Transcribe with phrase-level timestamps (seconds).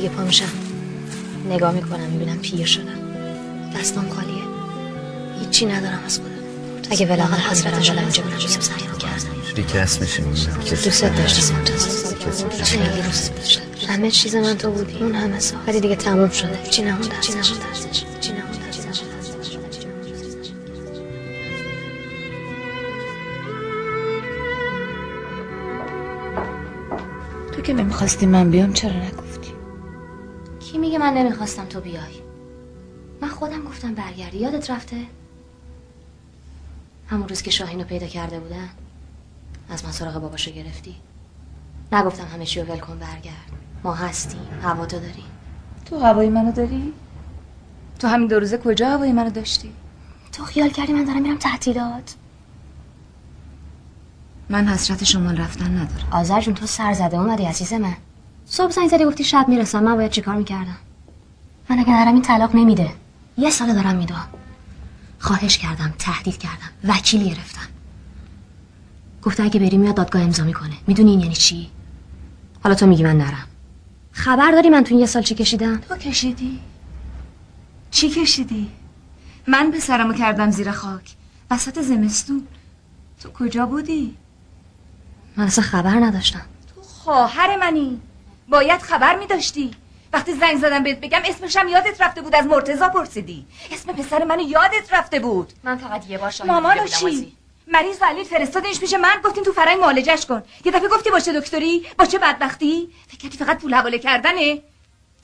[0.00, 0.44] که پا میشم.
[1.50, 2.98] نگاه می‌کنم می‌بینم پیر شدم.
[3.80, 4.42] دستام خالیه.
[5.40, 6.30] هیچی ندارم از خودم.
[6.90, 10.24] اگه ولاغل حضرت شدم اینجا بودم دوست سعی کردم بیکس میشیم.
[10.24, 11.00] دوست
[13.36, 14.98] داشتم همه چیز من تو بودی.
[14.98, 15.60] اون همه سال.
[15.66, 16.58] ولی دیگه تموم شده.
[16.70, 17.50] چی نمونده چی نمونده
[18.20, 18.60] چی نمونده
[27.52, 29.29] تو که نمی‌خواستی من بیام چرا نگفتی
[30.90, 32.20] میگه من نمی‌خواستم تو بیای.
[33.20, 34.38] من خودم گفتم برگردی.
[34.38, 34.96] یادت رفته؟
[37.08, 38.68] همون روز که شاهینو پیدا کرده بودن
[39.68, 40.96] از من سراغ باباشو گرفتی.
[41.92, 43.52] نگفتم همه چی رو ول کن برگرد.
[43.84, 45.24] ما هستیم هوا تو داری.
[45.84, 46.92] تو هوای منو داری؟
[47.98, 49.72] تو همین دو روزه کجا هوای منو داشتی؟
[50.32, 52.14] تو خیال کردی من دارم میرم تعطیلات؟
[54.48, 56.08] من حسرت شمال رفتن ندارم.
[56.10, 57.96] آذر جون تو سر زده اومدی عزیز من.
[58.52, 59.82] صبح زنگ زدی گفتی شب می‌رسم.
[59.82, 60.76] من باید چیکار می‌کردم؟
[61.68, 62.92] من اگه نرم این طلاق نمیده.
[63.38, 64.28] یه سال دارم میدم.
[65.18, 67.66] خواهش کردم تهدید کردم وکیل گرفتم.
[69.22, 70.74] گفته اگه بری میاد دادگاه امضا می‌کنه.
[70.86, 71.70] می‌دونی این یعنی چی؟
[72.62, 73.46] حالا تو میگی من نرم.
[74.12, 76.60] خبر داری من تو این یه سال چی کشیدم؟ تو کشیدی؟
[77.90, 78.70] چی کشیدی؟
[79.46, 81.14] من به سرمو کردم زیر خاک.
[81.50, 82.46] وسط زمستون.
[83.22, 84.16] تو کجا بودی؟
[85.36, 86.42] من اصلا خبر نداشتم.
[86.74, 88.00] تو خواهر منی.
[88.50, 89.70] باید خبر میداشتی
[90.12, 93.46] وقتی زنگ زدم بهت بگم اسمشم یادت رفته بود از مرتزا پرسیدی.
[93.72, 95.52] اسم پسر منو یادت رفته بود.
[95.64, 97.32] من فقط یه بار مامانو چی؟
[97.66, 100.42] مریض ولی فرستادنش پیش من گفتین تو فرنگ معالجش کن.
[100.64, 104.62] یه دفعه گفتی باشه دکتری با چه بدبختی؟ فکر کردی فقط پول حواله کردنه؟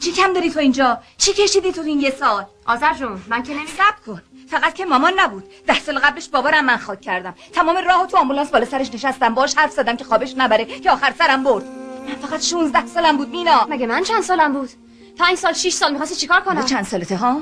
[0.01, 3.55] چی کم داری تو اینجا؟ چی کشیدی تو این یه سال؟ آذر جون من که
[3.55, 4.23] نمی صبر کن.
[4.51, 5.45] فقط که مامان نبود.
[5.67, 7.35] ده سال قبلش بابارم من خاک کردم.
[7.53, 9.35] تمام راه تو آمبولانس بالا سرش نشستم.
[9.35, 11.76] باش حرف زدم که خوابش نبره که آخر سرم برد.
[12.09, 13.67] من فقط 16 سالم بود مینا.
[13.71, 14.71] مگه من چند سالم بود؟
[15.19, 17.41] پنج سال شش سال می‌خواستی چیکار کنم؟ چند سالته ها؟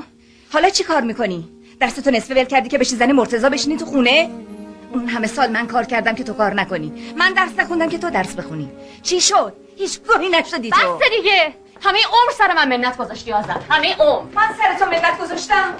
[0.53, 1.49] حالا چی کار می‌کنی؟
[1.79, 4.29] درستو نصف ول کردی که بشی زن مرتضا بشینی تو خونه؟
[4.91, 7.13] اون همه سال من کار کردم که تو کار نکنی.
[7.17, 8.71] من درس نخوندم که تو درس بخونی.
[9.03, 10.97] چی شد؟ هیچ گوهی نشدی تو.
[10.97, 11.53] بس دیگه.
[11.81, 14.23] همه عمر سر من منت گذاشتی آزم همه عمر.
[14.35, 15.73] من سر تو منت گذاشتم.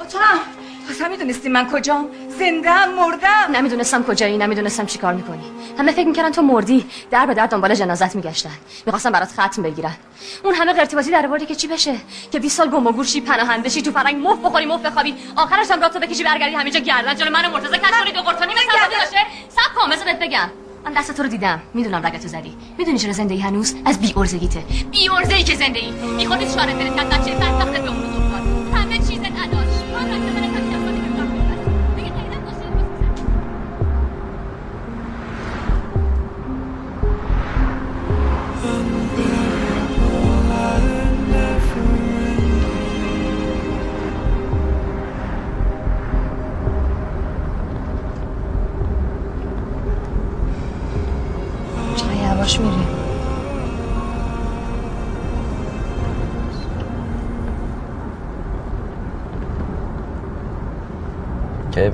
[0.00, 0.38] و تو هم.
[0.90, 2.08] اصلا می‌دونستی من کجام؟
[2.38, 5.44] زنده مردم نمی‌دونستم کجایی نمی‌دونستم چی کار می‌کنی.
[5.78, 6.86] همه فکر می‌کردن تو مردی.
[7.10, 8.50] در به در دنبال جنازت میگشتن.
[8.86, 9.96] می‌خواستم برات ختم بگیرن.
[10.44, 11.94] اون همه قرتبازی در آوردی که چی بشه؟
[12.32, 15.14] که 20 سال گم و گورشی پناهنده شی تو فرنگ مف بخوری مف بخوابی.
[15.36, 17.30] آخرش هم راتو بکشی برگردی همینجا گردن جلو.
[17.30, 19.26] من مرتضی کنی دو قرتونی مثلا باشه.
[19.48, 20.50] سب کامل بهت بگم.
[20.84, 21.62] من دست تو رو دیدم.
[21.74, 22.56] می‌دونم رگتو زدی.
[22.78, 26.74] می‌دونی چرا زنده ای هنوز از بی ارزگیته بی ارزگی که زنده ای می‌خواد شوهرت
[26.74, 29.13] بره کرد بچه به اون همه چیز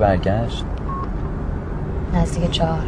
[0.01, 0.65] برگشت؟
[2.13, 2.79] نزدیک چهار.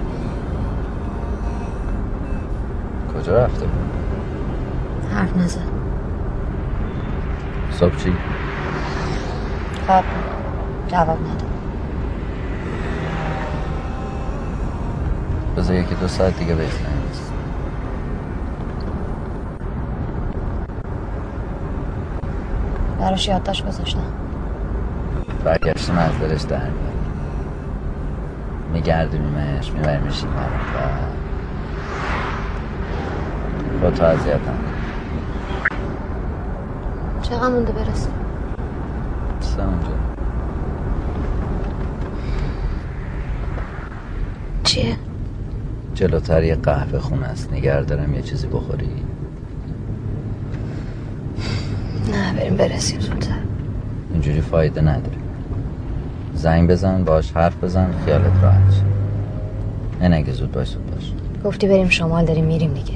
[3.13, 5.59] کجا رفته؟ بود حرف نزد
[7.71, 8.13] صبح چی؟
[9.87, 10.03] خواب
[10.87, 11.43] جواب نداد
[15.57, 16.79] بذار یکی دو ساعت دیگه بهت
[22.99, 23.99] براش یادداشت گذاشتم.
[25.43, 26.92] برگشتیم از دلش در
[28.73, 30.37] میاد میگردیمیمش میبریمش این و
[33.79, 34.57] خودتو اذیتم
[37.21, 38.09] چقدر مونده برسه؟
[39.39, 39.87] سه اونجا
[44.63, 44.95] چیه؟
[45.95, 47.53] جلوتر یه قهوه خونه است.
[47.53, 48.89] نگر دارم یه چیزی بخوری.
[52.11, 53.39] نه بریم برسیم زودتر.
[54.13, 55.22] اینجوری فایده نداره.
[56.43, 60.09] زنگ بزن باش حرف بزن خیالت راحت شه.
[60.09, 61.13] نه اگه زود باش زود باش.
[61.45, 62.93] گفتی بریم شمال داریم میریم دیگه.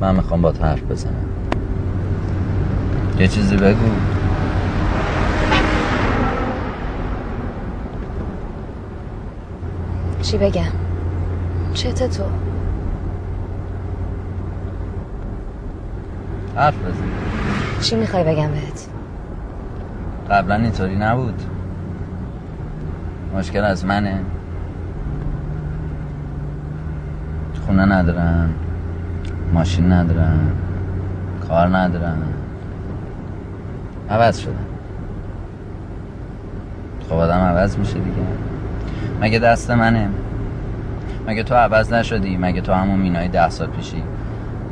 [0.00, 1.26] من می‌خوام با حرف بزنم.
[3.18, 3.90] یه چیزی بگو.
[10.22, 10.62] چی بگم؟
[11.74, 12.22] چته تو؟
[16.56, 17.08] حرف بزن.
[17.80, 18.97] چی می‌خوای بگم بهت؟
[20.30, 21.42] قبلا اینطوری نبود.
[23.36, 24.20] مشکل از منه.
[27.66, 28.54] خونه ندارم
[29.54, 30.52] ماشین ندارم
[31.48, 32.22] کار ندارم
[34.10, 34.54] عوض شدم
[37.08, 38.26] خب آدم عوض میشه دیگه.
[39.20, 40.08] مگه دست منه؟
[41.26, 44.02] مگه تو عوض نشدی؟ مگه تو همون مینای ده سال پیشی؟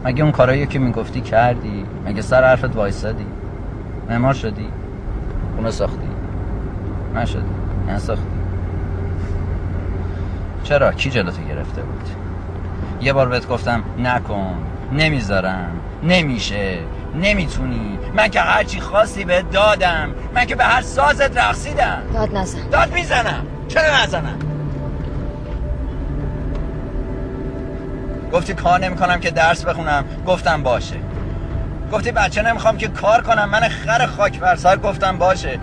[0.04, 3.26] مگه اون کارایی که می‌گفتی کردی؟ مگه سر حرفت وایسادی؟
[4.10, 4.68] معمار شدی؟
[5.56, 6.08] خونه ساختی؟
[7.14, 7.42] نشدی.
[7.88, 8.26] نساختی
[10.64, 12.08] چرا؟ کی جلوتو گرفته بود؟
[13.00, 14.54] یه بار بهت گفتم نکن.
[14.92, 15.70] نمی‌ذارم.
[16.02, 16.78] نمیشه.
[17.14, 17.98] نمی‌تونی.
[18.16, 20.08] من که هرچی خواستی به دادم.
[20.34, 22.02] من که به هر سازت رقصیدم.
[22.14, 22.68] داد نزن.
[22.68, 23.46] داد می‌زنم.
[23.68, 24.38] چرا نزنم؟
[28.32, 30.04] گفتی کار نمی‌کنم که درس بخونم.
[30.26, 30.96] گفتم باشه.
[31.92, 33.48] گفتی بچه نمی‌خوام که کار کنم.
[33.50, 35.60] من خر خاک بر سر گفتم باشه.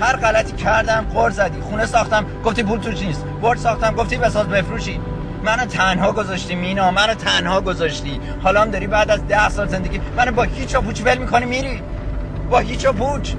[0.00, 1.60] هر غلطی کردم قر زدی.
[1.60, 2.26] خونه ساختم.
[2.44, 3.24] گفتی پول توش نیست.
[3.42, 3.94] برد ساختم.
[3.94, 5.00] گفتی بساز بفروشی.
[5.44, 6.90] منو تنها گذاشتی مینا.
[6.90, 8.20] منو تنها گذاشتی.
[8.42, 11.82] حالا هم داری بعد از ده سال زندگی منو با هیچ پوچ ول می‌کنی میری.
[12.50, 13.32] با هیچ پوچ.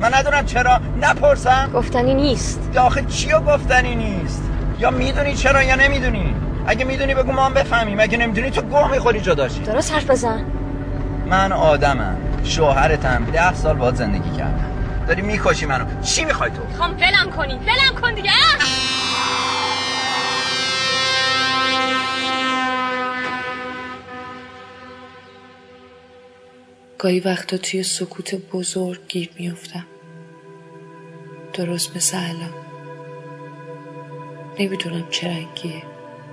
[0.00, 0.80] من ندونم چرا.
[1.00, 1.70] نپرسم.
[1.74, 2.70] گفتنی نیست.
[2.72, 4.42] داخل چیو گفتنی نیست؟
[4.78, 6.34] یا می‌دونی چرا یا نمی‌دونی؟
[6.66, 8.00] اگه می‌دونی بگو ما هم بفهمیم.
[8.00, 10.44] اگه نمی‌دونی تو گوه می‌خوری جداشی درست حرف بزن.
[11.28, 12.16] من آدمم.
[12.44, 13.24] شوهرتم.
[13.24, 15.04] ده سال باید زندگی کردم.
[15.08, 16.02] داری می‌کشی منو.
[16.02, 18.30] چی می‌خوای تو؟ می‌خوام ولم کنی ولم کن دیگه.
[26.98, 29.86] گاهی وقتا توی سکوت بزرگ گیر میفتم
[31.52, 32.54] درست مثل الان.
[34.58, 35.82] نمی‌دونم چه رنگیه.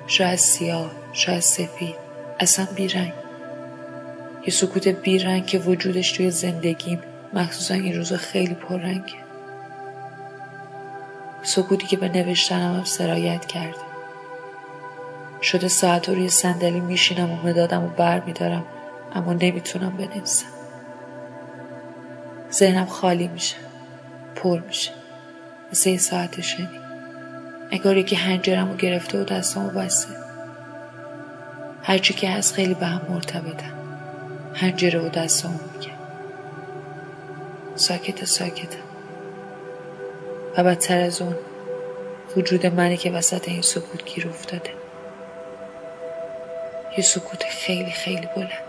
[0.07, 1.95] شاید سیاه شاید سفید.
[2.39, 3.13] اصلا بیرنگ.
[4.45, 6.99] یه سکوت بیرنگ که وجودش توی زندگیم.
[7.33, 9.13] مخصوصا این روزا خیلی پررنگه.
[11.43, 13.77] سکوتی که به نوشتنم هم سرایت کرده
[15.41, 18.65] شده ساعت روی صندلی میشینم و مدادم و بر میدارم
[19.15, 20.45] اما نمی‌تونم بنویسم.
[22.51, 23.55] ذهنم خالی میشه
[24.35, 24.91] پر میشه.
[25.71, 26.79] مثل یه ساعت شنی.
[27.71, 30.13] انگار یکی هنجرم رو گرفته و دستامو بسته.
[31.83, 33.84] هرچی که هست خیلی به هم مرتبطن.
[34.55, 35.91] هنجره و دستامو میگه.
[37.75, 38.79] ساکت ساکتم
[40.57, 41.35] و بدتر از اون
[42.37, 44.69] وجود منی که وسط این سکوت گیر افتاده.
[46.97, 48.64] یه سکوت خیلی خیلی بلند.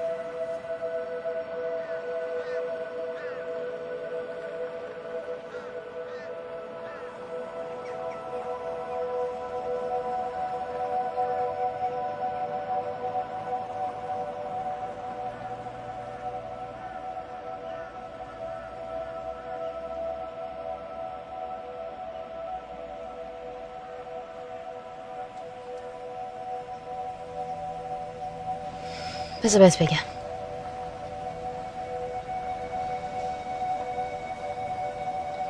[29.47, 29.97] بذار بهت بگم.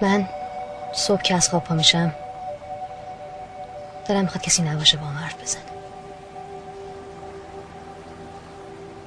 [0.03, 0.29] من
[0.93, 2.15] صبح که از خواب پا میشم
[4.09, 5.59] دلم می‌خواد کسی نباشه با هم حرف بزن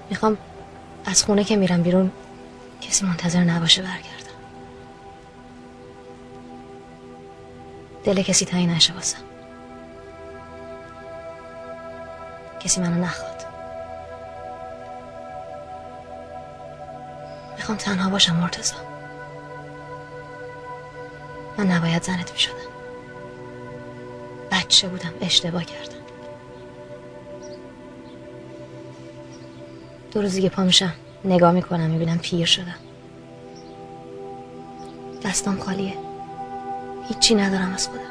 [0.09, 0.37] می‌خوام
[1.05, 2.11] از خونه که میرم بیرون
[2.81, 4.39] کسی منتظر نباشه برگردم.
[8.03, 9.19] دل کسی تایی نشه واسم.
[12.59, 13.48] کسی منو نخواد.
[17.69, 18.75] می‌خوام تنها باشم مرتزا
[21.57, 22.53] من نباید زنت می‌شدم.
[24.51, 25.95] بچه بودم اشتباه کردم.
[30.11, 30.93] دو روزی که پا میشم.
[31.25, 32.75] نگاه می‌کنم می‌بینم پیر شدم.
[35.23, 35.93] دستام خالیه.
[37.07, 38.01] هیچی ندارم از خودم.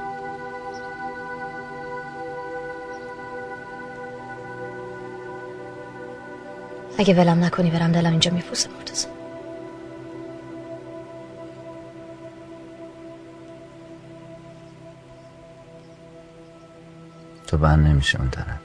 [6.98, 9.17] اگه ولم نکنی برم دلم اینجا میپوسه مرتزا
[17.48, 18.60] تو بند نمیشه اون طرف.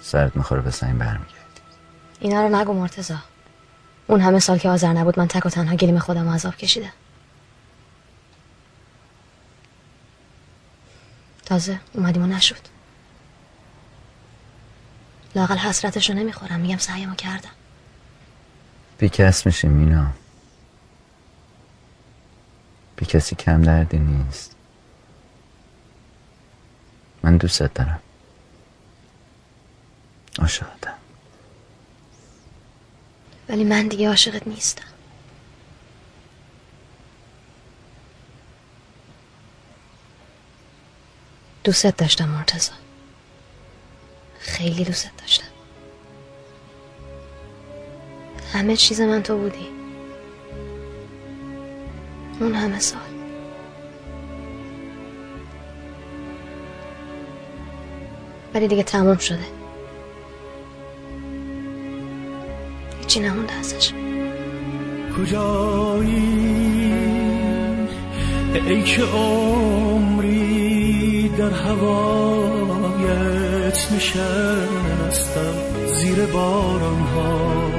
[0.00, 1.60] سرت می‌خوره به سنگ برمیگردی.
[2.20, 3.18] اینا رو نگو مرتزا
[4.06, 6.92] اون همه سال که آذر نبود من تک و تنها گلیم خودم عذاب کشیدم.
[11.44, 12.74] تازه اومدیم و نشد.
[15.34, 16.60] لاقل حسرتش رو نمی‌خورم.
[16.60, 17.50] میگم سعیمو کردم.
[18.98, 20.06] بیکس میشی مینا.
[22.96, 24.56] بی کسی کم دردی نیست.
[27.24, 28.00] من دوستت دارم.
[30.38, 30.94] عاشقتم.
[33.48, 34.84] ولی من دیگه عاشقت نیستم.
[41.64, 42.72] دوستت داشتم مرتزا
[44.38, 45.46] خیلی دوستت داشتم.
[48.52, 49.68] همه چیز من تو بودی.
[52.40, 53.13] اون همه سال.
[58.54, 59.38] ولی دیگه تموم شده.
[63.00, 63.92] هیچی نمونده ازش.
[65.18, 66.54] کجایی؟
[68.54, 70.44] ای که عمری
[71.28, 73.12] در هوایت
[73.92, 75.54] نشستم
[75.86, 77.70] زیر باران ها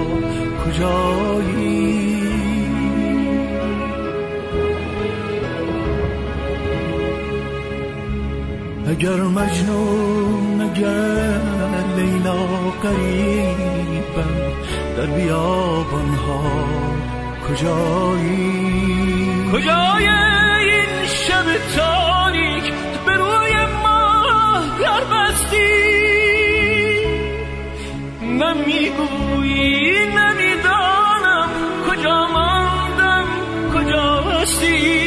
[0.66, 1.86] کجایی؟
[8.88, 11.40] اگر مجنون اگر
[11.96, 12.46] لیلا
[12.84, 14.36] قریبم
[14.98, 16.42] در بیابان ها.
[17.50, 22.74] کجایی؟ کجای این شب تاریک
[23.06, 23.54] به روی
[23.84, 25.86] ماه در بستی؟
[28.22, 31.50] نمی‌گویی نمی‌دانم
[31.90, 33.26] کجا ماندم
[33.74, 35.05] کجا هستی؟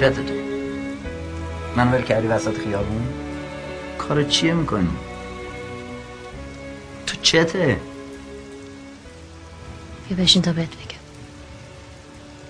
[0.00, 0.34] چته تو
[1.76, 3.08] من ول کردی وسط خیابون؟
[3.98, 4.90] کار چیه می‌کنی؟
[7.06, 7.80] تو چته؟
[10.08, 10.98] بیا بشین تا بهت بگم.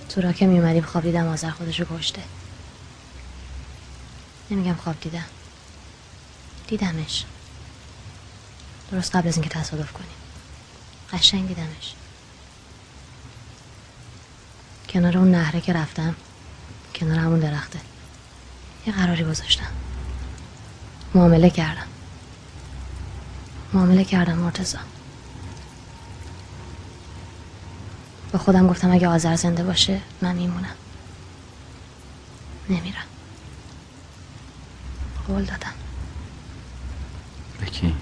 [0.09, 2.23] تو را که میومدیم خواب دیدم آذر خودشو کشته.
[4.51, 5.27] نمیگم خواب دیدم
[6.67, 7.25] دیدمش.
[8.91, 10.11] درست قبل از اینکه تصادف کنیم
[11.13, 11.95] قشنگ دیدمش
[14.89, 16.15] کنار اون نهره که رفتم.
[17.01, 17.79] کنار همون درخته.
[18.87, 19.67] یه قراری گذاشتم.
[21.15, 21.87] معامله کردم.
[23.73, 24.79] معامله کردم مرتزا
[28.33, 30.75] به خودم گفتم اگه آذر زنده باشه من میمونم.
[32.69, 33.05] نمیرم.
[35.29, 35.73] قول دادم.
[37.61, 37.95] به کی؟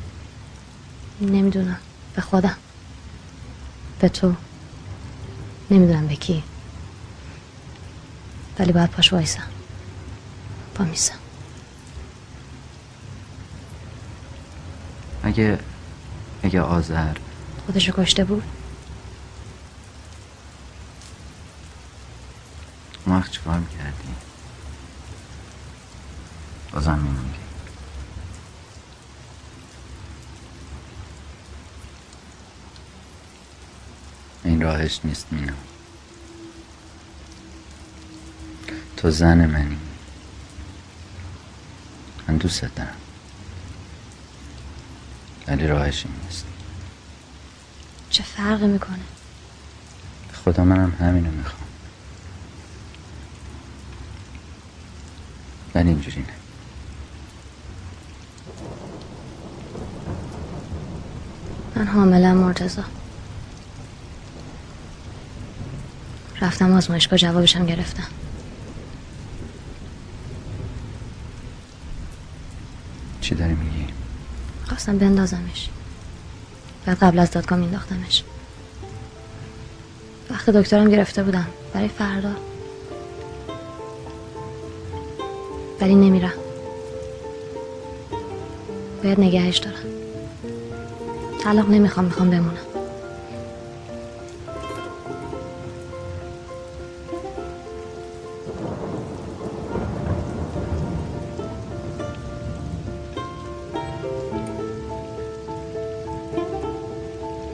[1.20, 1.78] نمی‌دونم.
[2.14, 2.56] به خودم.
[4.00, 4.34] به تو.
[5.70, 6.42] نمی‌دونم به کی.
[8.58, 9.48] ولی باید پاش وایسم.
[10.78, 11.18] با میسم
[15.22, 15.58] اگه
[16.42, 17.16] اگه آذر.
[17.66, 18.42] خودشو کشته بود؟
[23.06, 24.14] اون وقت چیکار می‌کردی؟
[26.72, 27.38] بازم میموندی
[34.44, 35.52] این راهش نیست مینا
[38.98, 39.78] تو زن منی.
[42.28, 42.96] من دوست دارم.
[45.46, 46.44] ولی راهش این نیست.
[48.10, 48.98] چه فرقی می‌کنه؟
[50.44, 51.68] خدا منم همینو می‌خوام.
[55.74, 56.26] ولی اینجوری نه.
[61.76, 62.84] من حاملم مرتزا
[66.40, 68.17] رفتم آزمایشگاه جوابشم گرفتم.
[73.28, 73.86] چی داری میگی؟
[74.68, 75.68] خواستم بندازمش.
[76.86, 78.24] بعد قبل از دادگاه مینداختمش.
[80.30, 81.46] وقت دکترم گرفته بودم.
[81.74, 82.30] برای فردا.
[85.80, 86.32] ولی نمیرم.
[89.04, 89.76] باید نگهش دارم.
[91.42, 92.67] طلاق نمی‌خوام می‌خوام بمونم.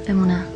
[0.08, 0.53] بمونم.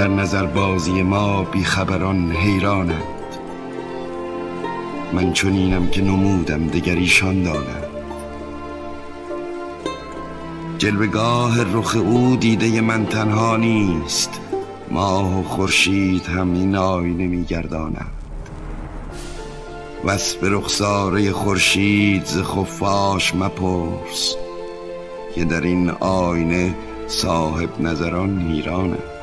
[0.00, 3.02] در نظر بازی ما بیخبران حیرانند.
[5.12, 7.84] من چنینم که نمودم دگر ایشان دانم
[10.78, 14.40] جلوگاه رخ او دیده من تنها نیست.
[14.90, 18.12] ماه و خورشید هم این آینه میگردانند
[20.04, 24.34] وصف رخساره خورشید ز خفاش مپرس
[25.34, 26.74] که در این آینه
[27.06, 29.19] صاحب نظران حیرانند.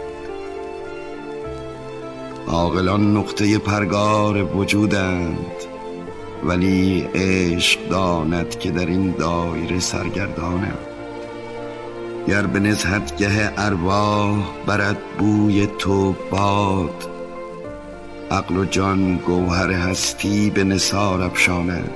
[2.48, 5.56] عاقلان نقطه پرگار وجودند
[6.44, 10.78] ولی عشق داند که در این دایره سرگردانند.
[12.28, 17.10] گر به نزهتگه ارواح برد بوی تو باد
[18.32, 21.92] عقل و جان گوهر هستی به نثار افشاند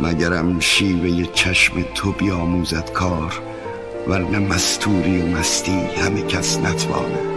[0.00, 3.40] مگرم شیوه چشم تو بیاموزد کار
[4.08, 7.31] ورنه مستوری و مستی همه کس نتواند.